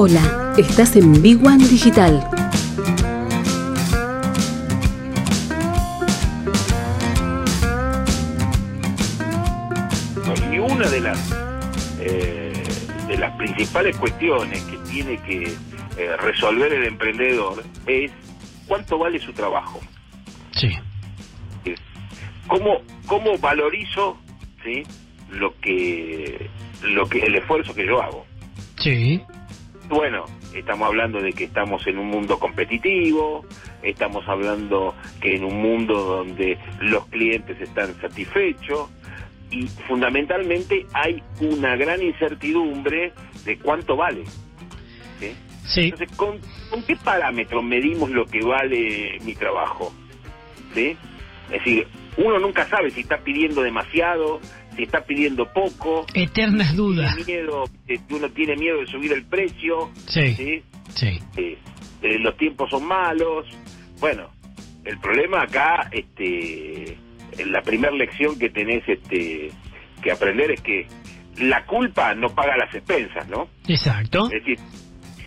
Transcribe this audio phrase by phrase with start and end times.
[0.00, 2.24] Hola, estás en Big One Digital.
[10.52, 11.34] Y una de las
[11.98, 12.52] eh,
[13.08, 15.52] de las principales cuestiones que tiene que
[15.96, 18.12] eh, resolver el emprendedor es
[18.68, 19.80] cuánto vale su trabajo.
[20.52, 20.78] Sí.
[22.46, 24.16] ¿Cómo, cómo valorizo
[24.62, 24.84] ¿sí?
[25.32, 26.48] lo que
[26.84, 28.24] lo que el esfuerzo que yo hago?
[28.76, 29.20] Sí.
[29.88, 33.46] Bueno, estamos hablando de que estamos en un mundo competitivo,
[33.82, 38.90] estamos hablando que en un mundo donde los clientes están satisfechos
[39.50, 43.12] y fundamentalmente hay una gran incertidumbre
[43.46, 44.24] de cuánto vale.
[45.20, 45.34] ¿sí?
[45.64, 45.80] Sí.
[45.84, 49.94] Entonces, ¿con, con qué parámetros medimos lo que vale mi trabajo?
[50.74, 50.96] ¿Sí?
[51.46, 51.86] Es decir,
[52.18, 54.40] uno nunca sabe si está pidiendo demasiado,
[54.84, 57.14] está pidiendo poco, Eternas dudas.
[57.16, 60.34] tiene miedo, eh, uno tiene miedo de subir el precio, Sí.
[60.34, 60.62] ¿sí?
[60.94, 61.18] Sí.
[61.36, 61.58] Eh,
[62.02, 63.46] eh, los tiempos son malos.
[64.00, 64.30] Bueno,
[64.84, 66.96] el problema acá, este,
[67.46, 69.50] la primera lección que tenés este,
[70.02, 70.86] que aprender es que
[71.38, 73.48] la culpa no paga las expensas, ¿no?
[73.68, 74.28] Exacto.
[74.32, 74.58] Es decir,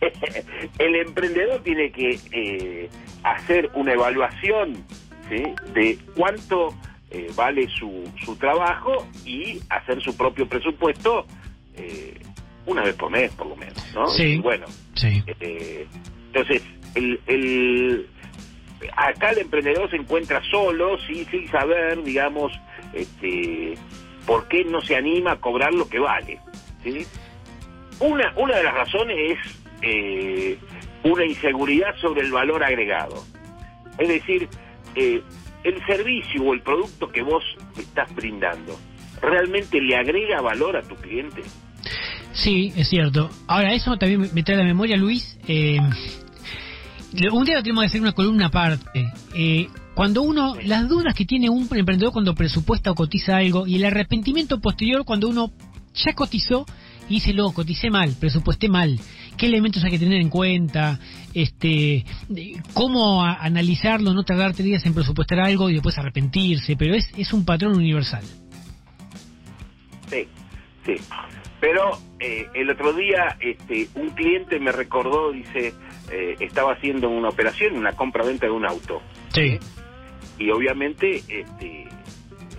[0.78, 2.88] el emprendedor tiene que eh,
[3.22, 4.84] hacer una evaluación
[5.28, 5.42] ¿sí?
[5.74, 6.74] de cuánto
[7.12, 11.26] eh, vale su, su trabajo y hacer su propio presupuesto
[11.76, 12.18] eh,
[12.66, 14.06] una vez por mes, por lo menos, ¿no?
[14.08, 14.22] Sí.
[14.34, 15.22] Y bueno, Sí.
[15.40, 15.86] eh,
[16.26, 16.62] entonces,
[16.94, 18.08] el, el,
[18.96, 22.52] acá el emprendedor se encuentra solo, sí, sin saber, digamos,
[22.94, 23.74] este,
[24.26, 26.38] por qué no se anima a cobrar lo que vale.
[26.82, 27.06] ¿sí?
[28.00, 29.38] Una, una de las razones es
[29.82, 30.58] eh,
[31.04, 33.24] una inseguridad sobre el valor agregado.
[33.98, 34.48] Es decir,
[34.94, 35.20] eh,
[35.64, 37.42] el servicio o el producto que vos
[37.76, 38.78] estás brindando,
[39.20, 41.42] ¿realmente le agrega valor a tu cliente?
[42.32, 43.28] Sí, es cierto.
[43.46, 45.38] Ahora, eso también me- trae la memoria, Luis.
[45.46, 45.78] eh,
[47.30, 49.12] un día tenemos que hacer una columna aparte.
[49.34, 53.76] Eh, cuando uno, las dudas que tiene un emprendedor cuando presupuesta o cotiza algo y
[53.76, 55.52] el arrepentimiento posterior cuando uno
[55.94, 56.64] ya cotizó
[57.08, 58.98] y dice, lo coticé mal, presupuesté mal.
[59.42, 61.00] ¿Qué elementos hay que tener en cuenta?
[61.34, 62.04] Este,
[62.74, 64.14] ¿Cómo a- analizarlo?
[64.14, 68.22] No tardarte días en presupuestar algo y después arrepentirse, pero es, es un patrón universal.
[70.08, 70.28] Sí,
[70.86, 70.94] sí.
[71.60, 75.74] Pero eh, el otro día este, un cliente me recordó, dice,
[76.12, 79.02] eh, estaba haciendo una operación, una compra-venta de un auto.
[79.34, 79.58] Sí,
[80.38, 81.88] Y obviamente este,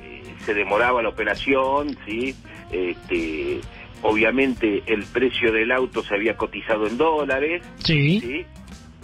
[0.01, 2.35] eh, se demoraba la operación, ¿sí?
[2.73, 3.61] Este,
[4.03, 8.45] obviamente el precio del auto se había cotizado en dólares, sí, ¿sí?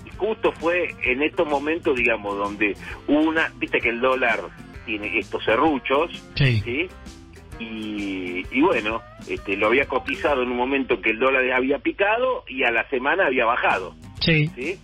[0.05, 2.75] Y justo fue en estos momentos, digamos, donde
[3.07, 4.41] una, viste que el dólar
[4.85, 6.61] tiene estos serruchos, sí.
[6.63, 6.87] ¿sí?
[7.59, 11.79] Y, y bueno, este, lo había cotizado en un momento en que el dólar había
[11.79, 14.77] picado y a la semana había bajado, Sí, ¿sí?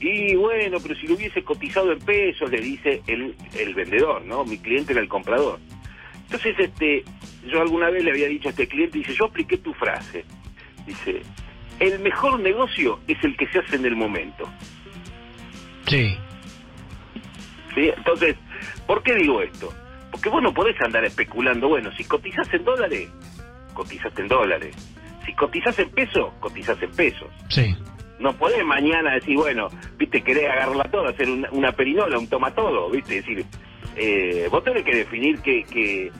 [0.00, 4.44] Y bueno, pero si lo hubiese cotizado en pesos, le dice el, el vendedor, ¿no?
[4.44, 5.58] Mi cliente era el comprador.
[6.30, 7.04] Entonces, este,
[7.46, 10.26] yo alguna vez le había dicho a este cliente, dice, yo expliqué tu frase.
[10.86, 11.22] Dice,
[11.80, 14.46] el mejor negocio es el que se hace en el momento.
[15.86, 16.16] sí.
[17.74, 17.90] ¿sí?
[17.96, 18.36] Entonces,
[18.86, 19.72] ¿por qué digo esto?
[20.10, 23.08] Porque vos no podés andar especulando, bueno, si cotizás en dólares,
[23.72, 24.74] cotizás en dólares.
[25.24, 27.28] Si cotizás en pesos, cotizás en pesos.
[27.48, 27.74] Sí,
[28.18, 32.50] No podés mañana decir, bueno, viste, querés agarrarla toda, hacer una, una perinola, un toma
[32.54, 33.44] todo, viste, decir,
[33.98, 36.10] eh, vos tenés que definir qué, qué,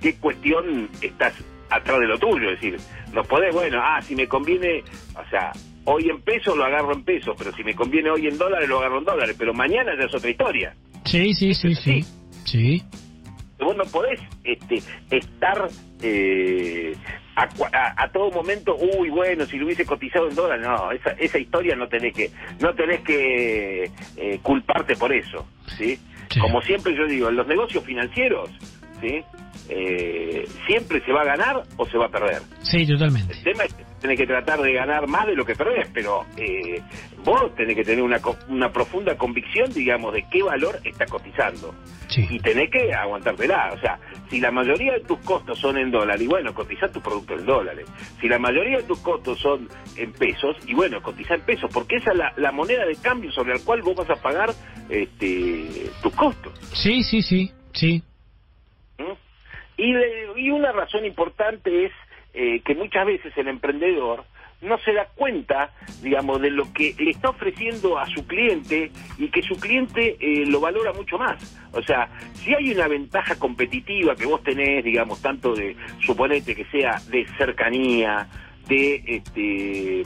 [0.00, 1.34] qué cuestión estás
[1.70, 2.78] atrás de lo tuyo, es decir,
[3.12, 4.82] no podés, bueno, ah, si me conviene,
[5.14, 5.52] o sea,
[5.84, 8.78] hoy en pesos lo agarro en pesos, pero si me conviene hoy en dólares lo
[8.78, 10.74] agarro en dólares, pero mañana ya es otra historia.
[11.04, 12.04] sí, sí, sí, sí.
[12.44, 12.82] Sí,
[13.58, 15.68] vos no podés este, estar
[16.02, 16.94] eh,
[17.36, 20.90] a, cua- a- a todo momento, uy, bueno, si lo hubiese cotizado en dólares, no,
[20.92, 22.30] esa, esa historia no tenés que
[22.60, 23.84] no tenés que
[24.16, 25.46] eh, culparte por eso,
[25.78, 25.98] ¿sí?
[26.40, 28.50] Como siempre yo digo, en los negocios financieros,
[29.02, 29.22] ¿sí?
[29.68, 32.42] Eh, siempre se va a ganar o se va a perder.
[32.62, 33.34] sí, totalmente.
[33.34, 36.24] El tema es que tenés que tratar de ganar más de lo que perdés, pero
[36.36, 36.80] eh,
[37.24, 41.74] vos tenés que tener una, una profunda convicción, digamos, de qué valor está cotizando
[42.18, 43.72] y tenés que aguantártela.
[43.74, 47.00] O sea, si la mayoría de tus costos son en dólares, y bueno, cotizá tu
[47.00, 47.86] producto en dólares.
[48.20, 51.96] Si la mayoría de tus costos son en pesos, y bueno, cotizá en pesos, porque
[51.96, 54.50] esa es la, la moneda de cambio sobre la cual vos vas a pagar
[54.88, 56.52] este, tus costos.
[56.74, 58.02] sí, sí, sí, sí.
[59.82, 61.92] Y, de- y una razón importante es
[62.34, 64.24] eh, que muchas veces el emprendedor
[64.60, 65.70] no se da cuenta,
[66.02, 70.46] digamos, de lo que le está ofreciendo a su cliente y que su cliente eh,
[70.46, 71.36] lo valora mucho más.
[71.72, 72.08] O sea,
[72.44, 75.74] si hay una ventaja competitiva que vos tenés, digamos, tanto de,
[76.06, 78.28] suponete que sea de cercanía,
[78.68, 80.04] de, este,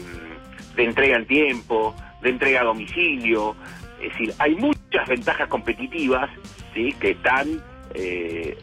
[0.74, 3.54] de entrega en tiempo, de entrega a domicilio.
[4.02, 6.30] Es decir, hay muchas ventajas competitivas
[6.72, 6.94] ¿sí?
[6.98, 7.60] que están
[7.94, 8.56] eh,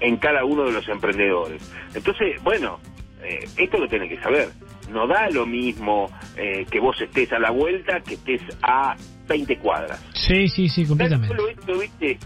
[0.00, 1.62] en, cada uno de los emprendedores.
[1.94, 2.80] Entonces, bueno,
[3.22, 4.48] eh, esto lo tenés que saber.
[4.90, 8.96] No da lo mismo eh, que vos estés a la vuelta que estés a
[9.28, 10.04] 20 cuadras.
[10.14, 11.32] Sí, sí, sí, completamente.
[11.32, 12.18] El solo hecho, ¿viste?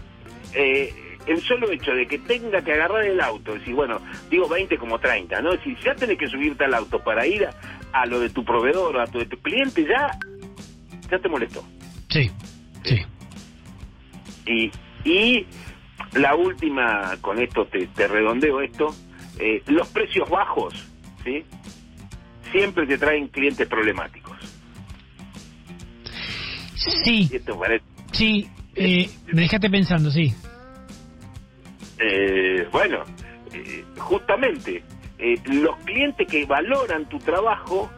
[1.27, 3.99] el solo hecho de que tenga que agarrar el auto, decir, bueno,
[4.29, 5.51] digo 20 como 30, ¿no?
[5.51, 7.47] Es decir, ya tenés que subirte al auto para ir
[7.91, 10.09] a, lo de tu proveedor o a tu, de tu cliente, ya,
[11.11, 11.63] ya te molestó.
[12.09, 12.31] Sí,
[12.83, 13.05] sí.
[14.45, 14.71] Y,
[15.03, 15.45] y
[16.13, 18.95] la última, con esto te, redondeo esto,
[19.39, 20.73] eh, los precios bajos,
[21.23, 21.43] ¿sí?
[22.51, 24.37] Siempre te traen clientes problemáticos.
[27.03, 27.29] Sí.
[28.11, 30.33] Sí, eh, me dejaste pensando, sí.
[31.99, 33.03] Eh, bueno,
[33.53, 34.83] eh, justamente,
[35.45, 37.89] los clientes que valoran tu trabajo,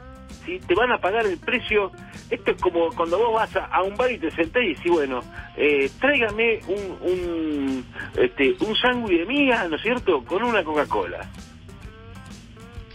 [0.46, 0.60] ¿sí?
[0.66, 1.92] te van a pagar el precio
[2.30, 5.22] esto es como cuando vos vas a, un bar y te sentás y decís, bueno,
[5.58, 7.86] eh, tráigame un, un,
[8.18, 11.30] este, un sándwich de miga, ¿no es cierto?, con una Coca-Cola.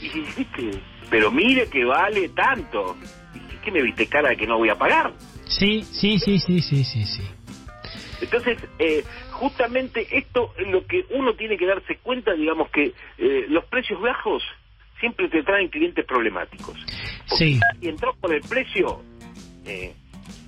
[0.01, 0.71] Y dijiste,
[1.11, 2.97] pero mire que vale tanto.
[3.35, 5.13] ¿Y qué me viste cara de que no voy a pagar?
[5.47, 7.23] Sí, sí, sí, sí, sí, sí, sí.
[8.21, 13.47] Entonces, eh, justamente esto es lo que uno tiene que darse cuenta, digamos que eh,
[13.49, 14.43] los precios bajos
[15.01, 16.77] siempre te traen clientes problemáticos.
[17.27, 17.61] sí.
[17.81, 19.03] Y entró por el precio,
[19.67, 19.95] eh,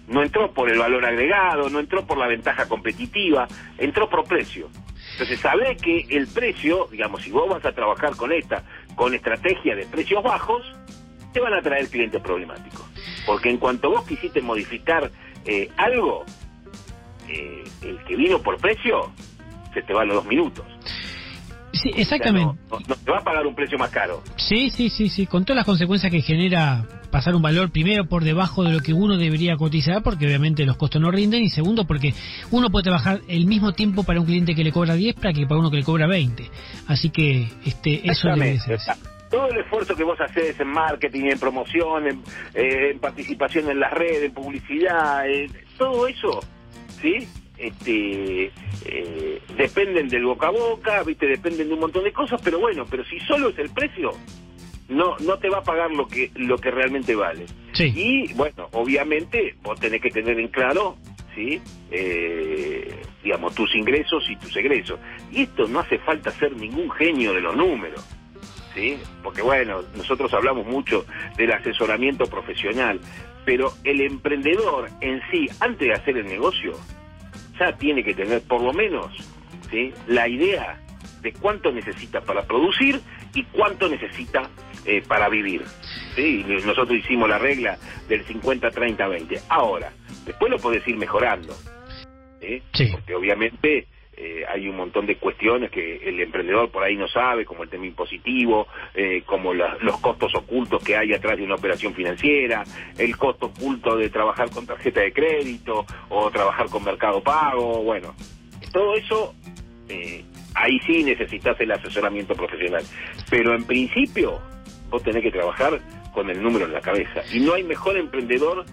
[0.08, 3.48] no entró por el valor agregado, no entró por la ventaja competitiva,
[3.78, 4.68] entró por precio.
[5.12, 8.62] Entonces, sabe que el precio, digamos, si vos vas a trabajar con esta,
[8.94, 10.62] con estrategia de precios bajos,
[11.32, 12.84] te van a traer clientes problemáticos.
[13.24, 15.10] Porque en cuanto vos quisiste modificar
[15.44, 16.24] eh, algo,
[17.28, 19.10] eh, el que vino por precio,
[19.72, 20.64] se te va a los dos minutos.
[21.72, 22.58] Sí, exactamente.
[22.70, 24.22] no, te va a pagar un precio más caro.
[24.36, 26.86] Sí, sí, sí, sí, con todas las consecuencias que genera
[27.16, 30.76] pasar un valor primero por debajo de lo que uno debería cotizar porque obviamente los
[30.76, 32.12] costos no rinden y segundo porque
[32.50, 35.46] uno puede trabajar el mismo tiempo para un cliente que le cobra 10 para que
[35.46, 36.50] para uno que le cobra 20
[36.88, 38.78] así que este eso debe ser
[39.30, 42.22] todo el esfuerzo que vos haces en marketing, en promoción, en,
[42.54, 46.40] eh, participación en las redes, en publicidad, eh, todo eso,
[47.00, 47.26] ¿sí?
[47.58, 48.52] Este,
[48.84, 51.26] eh, dependen del boca a boca, ¿viste?
[51.26, 54.12] Dependen de un montón de cosas, pero bueno, pero si solo es el precio,
[54.88, 57.46] no no te va a pagar lo que lo que realmente vale.
[57.78, 60.96] Y bueno, obviamente vos tenés que tener en claro,
[61.34, 61.60] ¿sí?
[61.90, 64.98] Eh, digamos, tus ingresos y tus egresos.
[65.30, 68.04] Y esto no hace falta ser ningún genio de los números.
[68.74, 68.98] ¿Sí?
[69.22, 71.06] Porque bueno, nosotros hablamos mucho
[71.38, 73.00] del asesoramiento profesional,
[73.46, 76.78] pero el emprendedor en sí, antes de hacer el negocio,
[77.58, 79.16] ya tiene que tener por lo menos
[79.70, 79.94] ¿sí?
[80.06, 80.78] la idea
[81.22, 83.00] de cuánto necesita para producir
[83.36, 84.48] y cuánto necesita
[84.84, 85.62] eh, para vivir.
[86.14, 86.44] ¿sí?
[86.64, 87.78] Nosotros hicimos la regla
[88.08, 89.42] del 50-30-20.
[89.48, 89.92] Ahora,
[90.24, 91.54] después lo podés ir mejorando.
[92.40, 92.62] ¿sí?
[92.92, 93.86] Porque obviamente
[94.16, 97.68] eh, hay un montón de cuestiones que el emprendedor por ahí no sabe, como el
[97.68, 102.64] tema impositivo, eh, como los costos ocultos que hay atrás de una operación financiera,
[102.96, 108.14] el costo oculto de trabajar con tarjeta de crédito o trabajar con mercado pago, bueno,
[108.72, 109.34] todo eso
[110.56, 112.82] ahí sí necesitas el asesoramiento profesional.
[113.30, 114.40] Pero en principio
[114.88, 115.80] vos tenés que trabajar
[116.12, 117.22] con el número en la cabeza.
[117.32, 118.64] Y no hay mejor emprendedor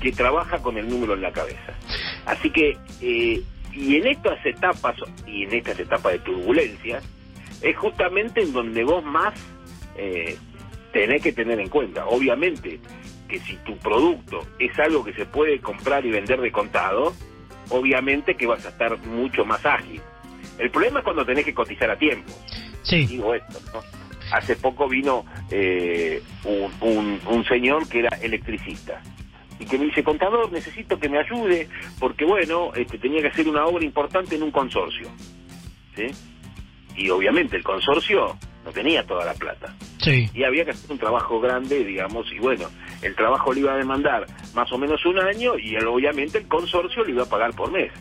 [0.00, 1.72] que trabaja con el número en la cabeza.
[2.26, 3.42] Así que, eh,
[3.72, 7.00] y en estas etapas, y en estas etapas de turbulencia,
[7.62, 9.34] es justamente en donde vos más
[9.96, 10.36] eh,
[10.92, 12.06] tenés que tener en cuenta.
[12.06, 12.80] Obviamente
[13.28, 17.14] que si tu producto es algo que se puede comprar y vender de contado,
[17.68, 20.00] obviamente que vas a estar mucho más ágil.
[20.60, 22.30] El problema es cuando tenés que cotizar a tiempo.
[22.82, 23.06] Sí.
[23.06, 23.80] Digo esto, ¿no?
[24.32, 29.02] Hace poco vino eh, un, un, señor que era electricista
[29.58, 33.48] y que me dice, contador, necesito que me ayude porque, bueno, este, tenía que hacer
[33.48, 35.08] una obra importante en un consorcio.
[35.96, 36.06] ¿sí?
[36.96, 39.74] Y obviamente el consorcio no tenía toda la plata.
[39.98, 40.30] Sí.
[40.32, 42.68] Y había que hacer un trabajo grande, digamos, y bueno,
[43.02, 47.04] el trabajo le iba a demandar más o menos un año y obviamente el consorcio
[47.04, 47.92] le iba a pagar por mes.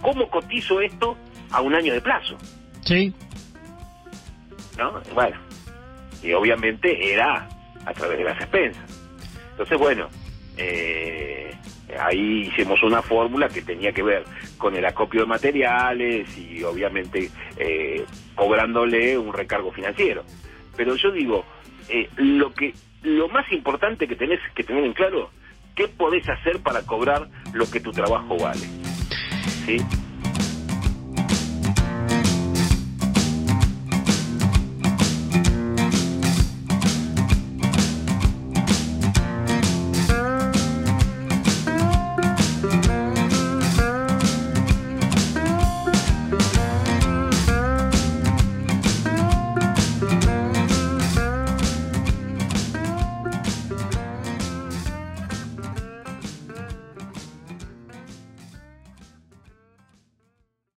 [0.00, 1.16] ¿Cómo cotizo esto
[1.54, 2.36] a un año de plazo?
[2.84, 3.14] Sí.
[4.76, 5.00] ¿No?
[5.14, 5.36] Bueno,
[6.22, 7.48] y obviamente era
[7.86, 8.84] a través de las expensas.
[9.52, 10.08] Entonces, bueno,
[10.56, 11.54] eh,
[12.00, 14.24] ahí hicimos una fórmula que tenía que ver
[14.58, 20.24] con el acopio de materiales y obviamente eh, cobrándole un recargo financiero.
[20.76, 21.44] Pero yo digo,
[21.88, 25.30] eh, lo que lo más importante que tenés que tener en claro,
[25.76, 28.66] ¿qué podés hacer para cobrar lo que tu trabajo vale?
[29.66, 29.76] ¿Sí?